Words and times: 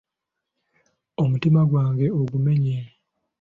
Omutima 1.21 1.61
gwange 1.69 2.05
ogumenya! 2.19 2.79